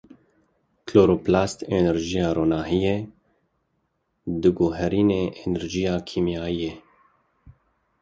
Kloroplast 0.87 1.59
enerjiya 1.77 2.27
ronahiyê 2.37 2.97
diguherîne 4.41 5.21
enerjiya 5.43 5.95
kîmyayê 6.07 6.71